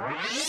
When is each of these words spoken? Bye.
Bye. 0.00 0.46